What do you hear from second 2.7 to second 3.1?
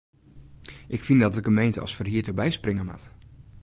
moat.